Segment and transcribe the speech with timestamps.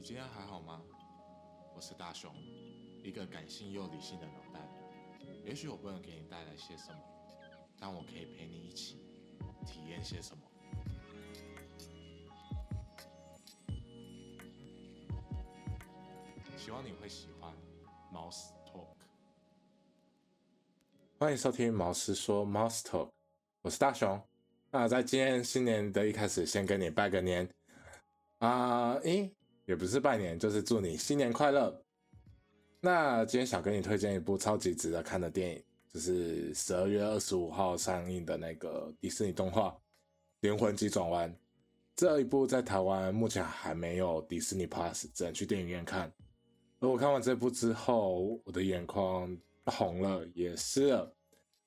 [0.00, 0.80] 你今天还好吗？
[1.76, 2.34] 我是大雄，
[3.04, 4.66] 一个感性又理性的脑袋。
[5.44, 6.98] 也许我不能给你带来些什么，
[7.78, 9.04] 但我可以陪你一起
[9.66, 10.42] 体验些什么。
[16.56, 17.52] 希望你会喜欢
[18.10, 18.96] Mouse Talk。
[21.18, 23.10] 欢迎收听毛师说 Mouse Talk，
[23.60, 24.18] 我是大雄。
[24.70, 27.46] 那在今天新年的一开始，先跟你拜个年
[28.38, 28.94] 啊！
[29.02, 29.30] 诶，
[29.70, 31.80] 也不是拜年，就是祝你新年快乐。
[32.80, 35.62] 那今天想跟你推荐一部超级值得看的电影，
[35.94, 39.68] 就是十二月二十五号上映的那个迪士尼动画
[40.40, 41.32] 《灵魂急转弯》。
[41.94, 46.12] 这一部在台湾目前还没有迪士尼 Plus，只能去电影院看。
[46.80, 51.14] 而我看完这部之后，我的眼眶红了，也湿了，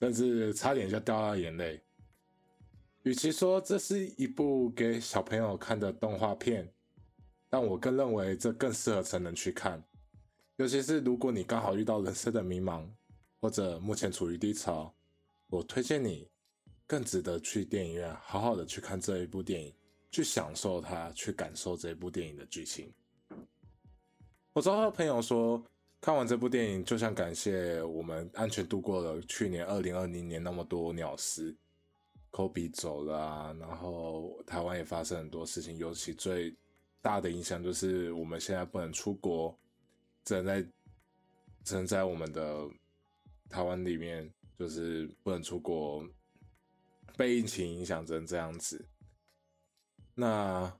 [0.00, 1.80] 甚至差点就掉了眼泪。
[3.04, 6.70] 与其说这是一部给小朋友看的动画片，
[7.56, 9.82] 但我更认为这更适合成人去看。
[10.56, 12.86] 尤其是如果你刚好遇到人生的迷茫，
[13.40, 14.94] 或者目前处于低潮，
[15.48, 16.28] 我推荐你
[16.86, 19.72] 更值得去电影院好好的去看这一部电影，
[20.10, 22.92] 去享受它，去感受这部电影的剧情。
[24.52, 25.64] 我知道朋友说，
[25.98, 31.56] 看完这部电影就像感谢我们安全度过了去年二零二零年那么多鸟事。
[32.30, 36.54] 科比走了，然后台湾也发生很多事情，尤其最
[37.06, 39.56] 大的影响就是我们现在不能出国，
[40.24, 40.60] 只能在
[41.62, 42.68] 只能在我们的
[43.48, 46.04] 台湾里面，就是不能出国，
[47.16, 48.84] 被疫情影响成这样子。
[50.16, 50.76] 那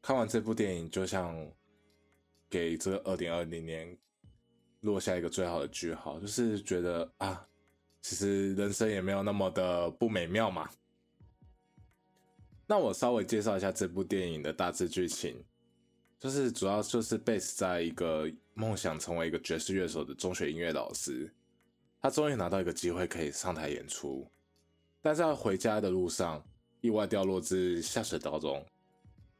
[0.00, 1.36] 看完这部电影，就像
[2.48, 3.94] 给这个二零二零年
[4.80, 7.46] 落下一个最好的句号，就是觉得啊，
[8.00, 10.70] 其实人生也没有那么的不美妙嘛。
[12.66, 15.44] 那我稍微介绍一下这部电影的大致剧情，
[16.18, 21.30] 就是主要就是 base 在一个梦想成为一个爵士乐手的中学音乐老师，
[22.00, 24.26] 他终于拿到一个机会可以上台演出，
[25.02, 26.42] 但在回家的路上
[26.80, 28.64] 意外掉落至下水道中，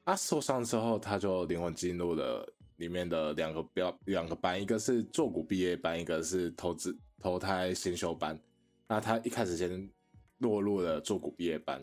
[0.05, 8.39] 他受伤之后他就灵魂进入了里面的两个标两个班，一个是坐骨毕业班，一个是投资投胎先修班，
[8.87, 9.91] 那他一开始先
[10.39, 11.83] 落入了坐骨毕业班。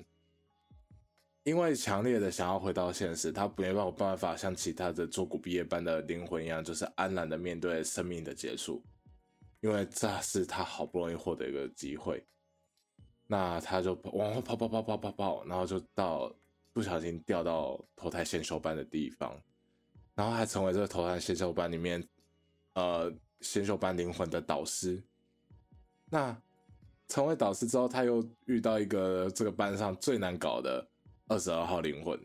[1.44, 8.82] 因为强烈的想要回到现实，他没有办法像其他的做古毕业班的灵魂一样，就是安然的面对生命的结束。
[9.60, 12.26] 因为这是他好不容易获得一个机会，
[13.28, 16.34] 那他就往后跑跑跑跑跑跑，然后就到
[16.72, 19.38] 不小心掉到投胎先修班的地方，
[20.16, 22.06] 然后还成为这个投胎先修班里面，
[22.74, 25.02] 呃，先修班灵魂的导师。
[26.10, 26.38] 那
[27.08, 30.86] 成为导师之后，他又遇到一个这个班上最难搞的。
[31.28, 32.20] 二十二号灵魂，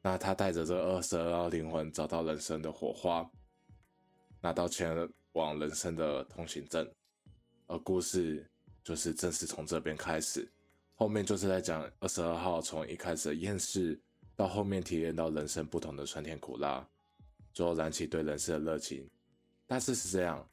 [0.00, 3.28] 那他带着这二十二号灵魂找到人生的火花，
[4.40, 4.96] 拿到前
[5.32, 6.88] 往人生的通行证，
[7.66, 8.48] 而故事
[8.84, 10.48] 就是正式从这边开始。
[10.94, 14.00] 后面就是在讲二十二号从一开始的厌世，
[14.36, 16.88] 到后面体验到人生不同的酸甜苦辣，
[17.52, 19.06] 最后燃起对人生的热情。
[19.66, 20.48] 大致是这样。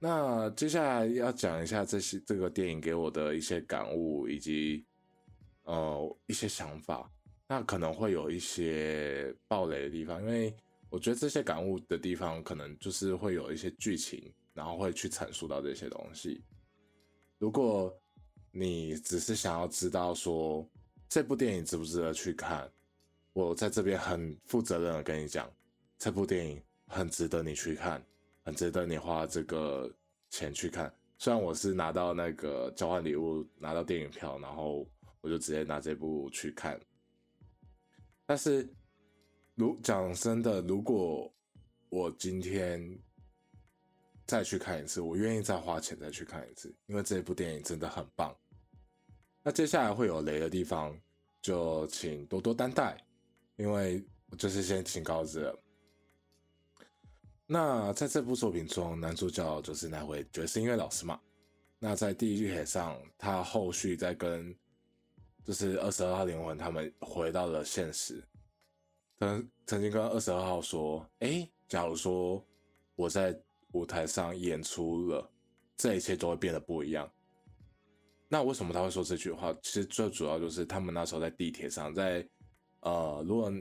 [0.00, 4.84] 那接下来要讲一下这些这个电影给我的一些感悟以及。
[5.70, 7.08] 呃，一些想法，
[7.46, 10.52] 那可能会有一些暴雷的地方，因为
[10.88, 16.42] 我觉得这些感悟的地方，可能就是会有一些剧情，然后会去阐述到这些东西。
[17.38, 17.96] 如果
[18.50, 20.68] 你只是想要知道说
[21.08, 22.68] 这部电影值不值得去看，
[23.32, 25.48] 我在这边很负责任的跟你讲，
[25.98, 28.04] 这部电影很值得你去看，
[28.42, 29.88] 很值得你花这个
[30.30, 30.92] 钱去看。
[31.16, 34.84] 虽然我是拿到那个交换礼物，拿到电影票，然后。
[35.20, 36.80] 我就直接拿这部去看，
[38.24, 38.68] 但是
[39.54, 41.32] 如讲真的，如果
[41.88, 42.98] 我今天
[44.26, 48.34] 再去看一次，我愿意再花钱再去看一次，因为这部电影真的很棒。
[49.42, 50.98] 那接下来会有雷的地方，
[51.42, 52.96] 就请多多担待，
[53.56, 55.62] 因为我就是先请告知了。
[57.46, 61.20] 那在这部作品中，男主角就是那位爵士音乐老师嘛。
[61.78, 64.54] 那在第一句帖上，他后续在跟
[65.44, 68.22] 就是二十二号灵魂，他们回到了现实。
[69.18, 72.44] 曾曾经跟二十二号说：“哎，假如说
[72.94, 73.38] 我在
[73.72, 75.30] 舞台上演出了，
[75.76, 77.10] 这一切都会变得不一样。”
[78.28, 79.52] 那为什么他会说这句话？
[79.62, 82.26] 其实最主要就是他们那时候在地铁上，在
[82.80, 83.52] 呃，如果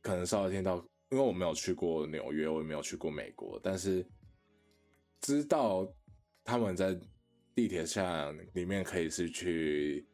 [0.00, 0.76] 可能稍微听到，
[1.10, 4.06] 因为我没有去过纽约，我也没有去过美国，但是
[5.20, 5.86] 知道
[6.44, 6.98] 他们在
[7.54, 10.06] 地铁上里面可以是去。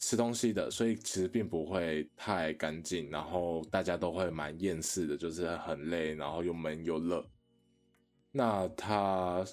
[0.00, 7.24] 吃东西的，所以其实并不会太干净，然后大家都会蛮厌世的，就是很累，然后又闷又热。
[8.32, 9.44] 那他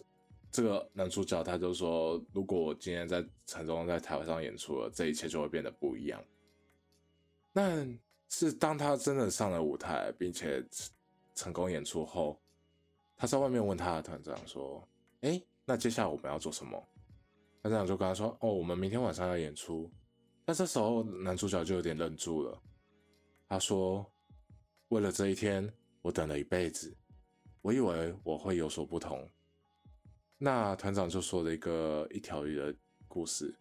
[0.49, 6.23] 这个男主角他就说，如果我今天在成功在台湾上演出了，这一切就会变得不一样。
[7.51, 7.85] 那
[8.29, 10.63] 是当他真的上了舞台，并且
[11.35, 12.39] 成功演出后，
[13.17, 14.81] 他在外面问他的团长说
[15.21, 16.81] ：“哎，那接下来我们要做什么？”
[17.63, 19.91] 团长就跟他说：“哦，我们明天晚上要演出。”
[20.47, 22.57] 但这时候男主角就有点愣住了。
[23.49, 24.09] 他说
[24.87, 25.69] ：“为了这一天，
[26.01, 26.95] 我等了一辈子。
[27.61, 29.29] 我以为我会有所不同。”
[30.39, 32.73] 那团长就说了一个一条鱼的
[33.09, 33.53] 故事。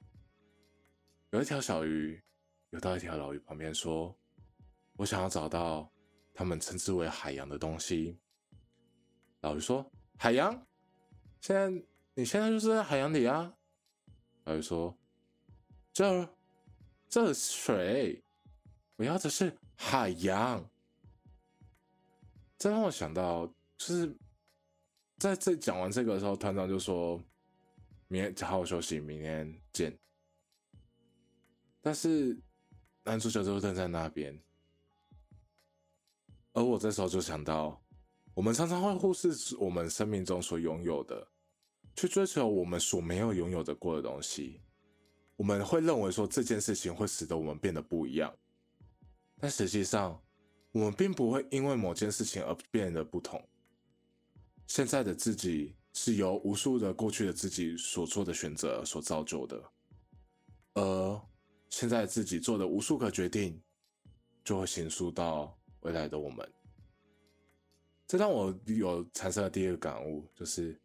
[1.30, 2.22] 有一条小鱼
[2.70, 4.16] 游到一条老鱼旁边说
[4.94, 5.92] ：“我想要找到
[6.32, 8.16] 他们称之为海洋的东西。”
[9.42, 9.84] 老鱼说
[10.16, 10.54] ：“海洋？
[11.40, 11.68] 现在
[12.14, 13.52] 你现在就是在海洋里啊？”
[14.46, 14.96] 老鱼说
[15.92, 16.35] ：“这
[17.08, 18.22] 这水，
[18.96, 20.64] 我要的是海洋。”
[22.58, 24.16] 这让我想到，就是
[25.18, 27.22] 在这讲完这个的时候，团长就说
[28.08, 29.98] ：“明天好好休息，明天见。”
[31.82, 32.36] 但是
[33.04, 34.38] 男主角就站在那边，
[36.52, 37.80] 而我这时候就想到，
[38.34, 41.28] 我们常常会忽视我们生命中所拥有的。
[41.98, 44.60] 去追求我们所没有拥有的过的东西，
[45.36, 48.34] 我们会认为说这件事情会使得我们变得不一样，
[49.38, 50.20] 但实际上，
[50.72, 53.42] 我们并不会因为某件事情而变得不同。
[54.66, 59.62] 现在的自己是由无数的过去的自己所做的选择所造就的，
[60.74, 61.20] 而
[61.70, 63.60] 现在自己做的无数个决定，
[64.42, 66.50] 就会形塑到未来的我们。
[68.06, 70.80] 这让我有产生了第二个感悟，就是。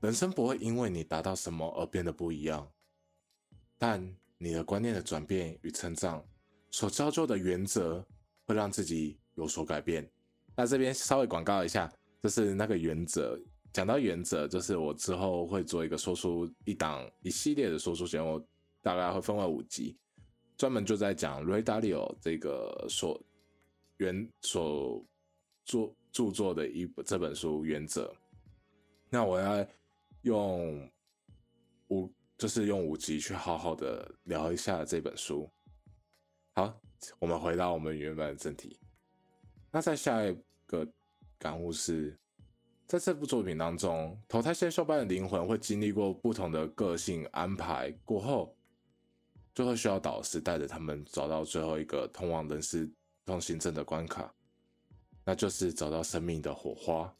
[0.00, 2.68] 人生不会因为你达到什么而变得不一样，
[3.82, 4.00] 但
[4.38, 6.24] 你的观念的转变与成长
[6.70, 8.06] 所造就的原则
[8.46, 10.08] 会让自己有所改变。
[10.54, 11.92] 那这边稍微广告一下，
[12.22, 13.36] 就是那个原则。
[13.72, 18.40] 讲到原则，就是我之后会做一个说书一档一系列的说书节目，
[18.82, 19.98] 大概会分为五集，
[20.56, 23.20] 专门就在讲 Ray Dalio 这个所
[23.96, 25.04] 原所
[25.64, 28.14] 作著作的一这本书原则。
[29.10, 29.66] 那我要。
[30.22, 30.88] 用
[31.88, 32.08] 五
[32.42, 35.48] 就是用五集去好好的聊一下这本书。
[36.56, 36.76] 好，
[37.20, 38.80] 我们回到我们原本的正题。
[39.70, 40.36] 那在下一
[40.66, 40.84] 个
[41.38, 42.18] 感悟是，
[42.88, 48.56] 在这部作品当中，投胎先修班的灵魂会经历过不同的个性安排过后，
[49.54, 52.90] 就会需要导师带着他们找到最后一个通往人世
[53.24, 54.34] 通行证的关卡，
[55.24, 57.16] 那就是找到生命的火花。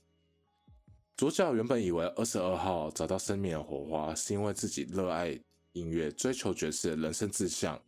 [1.15, 5.39] 主角原本以为二十二号找到生命的火花，是因为自己热爱
[5.73, 7.81] 音乐、追求爵士的人生志向，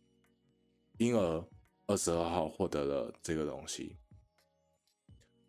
[0.97, 1.45] 因而
[1.87, 3.97] 二十二号获得了这个东西。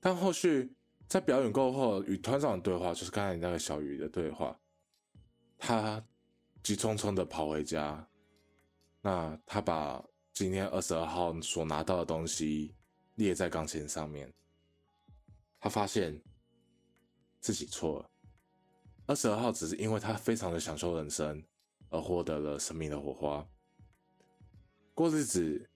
[0.00, 0.74] 但后续
[1.06, 4.58] 在表演过后，与团长的对话，就是刚才那个小鱼的对话，
[5.56, 6.02] 他
[6.62, 8.04] 急匆匆的跑回家，
[9.00, 10.02] 那他把
[10.32, 12.74] 今天二十二号所拿到的东西
[13.14, 14.32] 列在钢琴上面，
[15.60, 16.20] 他发现。
[17.46, 18.10] 自己错了。
[19.06, 21.40] 二十二号只是因为他非常的享受人生，
[21.90, 23.48] 而获得了生命的火花。
[24.92, 25.70] 过日子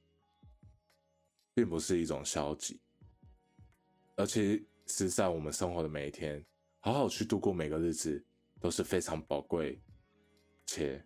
[1.54, 2.80] 并不是一种消极，
[4.16, 6.44] 而且是在我们生活的每一天，
[6.80, 8.20] 好好去度过每个日子
[8.58, 9.80] 都是非常宝贵
[10.66, 11.00] 且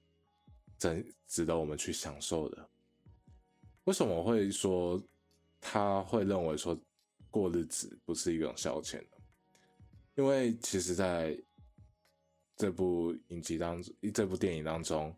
[0.79, 2.71] 真值得我们去享受的。
[3.85, 4.99] 为什么我会说
[5.61, 6.75] 他会认为说
[7.31, 9.05] 过日子不是一种消遣？
[10.17, 11.37] 因为其实，在
[12.57, 15.13] 这部影集当中，这部电影当中，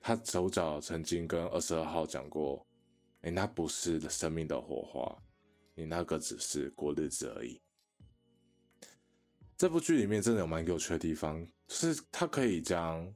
[0.00, 2.66] 他主角曾经跟二十二号讲过
[3.22, 5.22] ：“哎，那不是生命的火花，
[5.74, 7.58] 你那个只是过日子而已。”
[9.56, 13.10] 这部剧里面真的有蛮有趣的地方，就是他可以将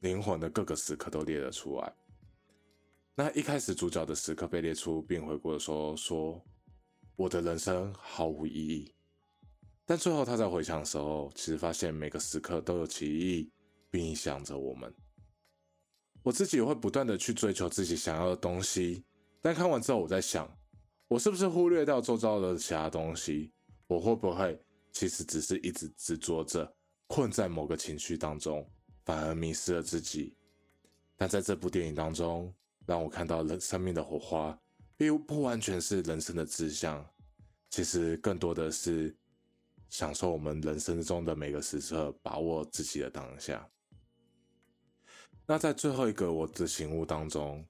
[0.00, 1.92] 灵魂的各个时刻都列了出来。
[3.16, 6.40] 那一开始主角的时刻被列出，并回顾说：“说
[7.16, 8.94] 我的人生毫无意义。”
[9.84, 13.50] 但最后他在回想的时候，其实发现每个时刻都有其意义，
[13.90, 14.94] 并影响着我们。
[16.22, 19.04] 我自己也会不断的去追求自己想要的东西，
[19.40, 20.48] 但看完之后，我在想，
[21.08, 23.52] 我是不是忽略掉周遭的其他东西？
[23.88, 24.58] 我会不会
[24.92, 26.72] 其实只是一直执着着，
[27.08, 28.64] 困在某个情绪当中，
[29.04, 30.36] 反而迷失了自己？
[31.16, 32.54] 但在这部电影当中，
[32.86, 34.56] 让我看到了生命的火花，
[34.96, 37.04] 并不完全是人生的志向，
[37.68, 39.14] 其实更多的是。
[39.92, 43.68] 享受我们人生中的每个时刻，把握自己的当下。
[45.46, 47.62] 那在最后一个我的醒悟当中，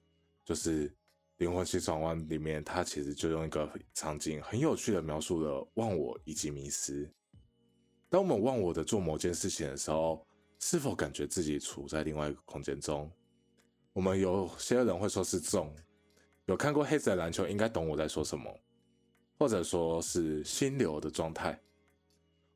[0.45, 0.89] 就是
[1.39, 7.11] 《灵魂急转弯》里面，它其实就用一个场景很有趣的描述了忘我以及迷失。
[8.09, 10.25] 当我们忘我的做某件事情的时候，
[10.61, 13.11] 是否感觉自己处在另外一个空间中？
[13.91, 15.75] 我们有些人会说是重，
[16.45, 18.49] 有看过黑子的篮球，应该懂我在说什么，
[19.37, 21.59] 或者说是心流的状态。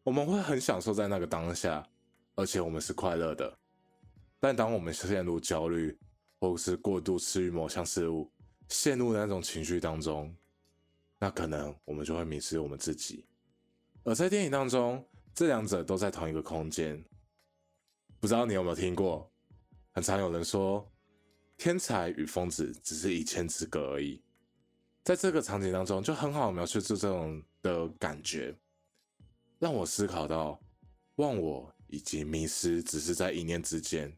[0.08, 1.86] 我们会很享受在那个当下，
[2.36, 3.58] 而且我们是快乐的。
[4.40, 6.00] 但当我们陷入焦虑，
[6.40, 8.32] 或是过度吃于某项事物，
[8.70, 10.34] 陷入那种情绪当中，
[11.20, 13.26] 那可能我们就会迷失我们自己。
[14.06, 17.04] 而在电影当中，这两者都在同一个空间。
[18.22, 19.30] 不知道你有没有听过？
[19.92, 20.90] 很常有人说，
[21.58, 24.24] 天才与疯子只是一线之隔而已。
[25.04, 28.56] 在这个场景当中，就很好描述出这种的感觉，
[29.60, 30.60] 让我思考到，
[31.16, 34.16] 忘我以及迷失只是在一念之间。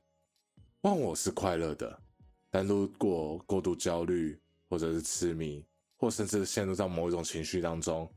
[0.82, 2.02] 忘我是快乐的，
[2.50, 5.66] 但如果过度焦虑，或者是痴迷，
[5.96, 8.12] 或甚至陷入到某一种情绪当中，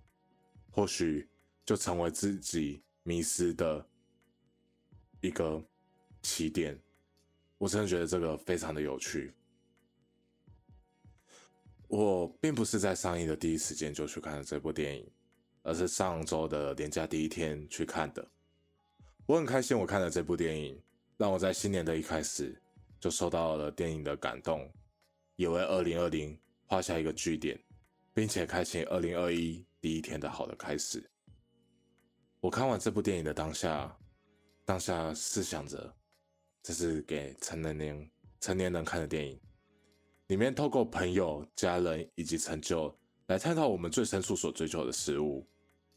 [0.70, 1.28] 或许
[1.64, 3.86] 就成为自己迷失的
[5.20, 5.62] 一个
[6.22, 6.76] 起点。
[7.58, 9.32] 我真的觉得这个非常的有趣。
[11.86, 15.08] 我并不是在上映的第一时间就去看了这部电影，
[15.62, 18.26] 而是上周的年假第一天去看的。
[19.26, 20.80] 我很开心，我看了这部电影。
[21.18, 22.60] 让我在新年的一开始
[22.98, 24.68] 就受到了电影的感动，
[25.36, 27.56] 也为二零二零画下一个句点，
[28.12, 31.08] 并且开启二零二一第一天的好的开始。
[32.40, 33.96] 我看完这部电影的当下，
[34.64, 35.94] 当下是想着，
[36.60, 39.38] 这是给成年人成年人看的电影，
[40.26, 42.92] 里面透过朋友、家人以及成就
[43.28, 45.46] 来探讨我们最深处所追求的事物，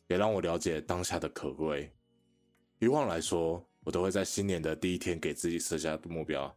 [0.08, 1.92] 也让我了解当下的可贵。
[2.80, 3.66] 以往来说。
[3.86, 6.52] 我都会在新年的第一天给自己设下目标，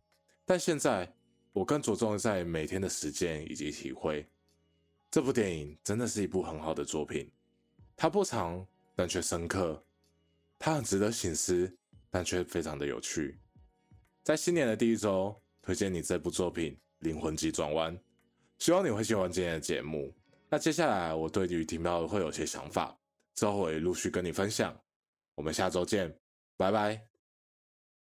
[0.46, 1.06] 但现在
[1.52, 4.26] 我更着重在每天的实践以及体会。
[5.10, 7.30] 这部电影真的是一部很好的作品，
[7.94, 9.84] 它不长但却深刻，
[10.58, 11.70] 它很值得醒思，
[12.08, 13.38] 但却非常的有趣。
[14.22, 17.94] 在新年的第一周，推荐你这部作品《灵魂急转弯》，
[18.58, 20.10] 希望你会喜欢今天的节目。
[20.48, 22.97] 那接下来我对于听到会有些想法，
[23.38, 24.76] 之后也陆续跟你分享。
[25.37, 26.12] 我们下周见，
[26.57, 27.17] 拜拜。